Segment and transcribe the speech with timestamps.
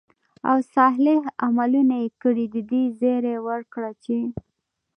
[0.49, 4.17] او صالح عملونه ئې كړي، د دې زېرى وركړه چې: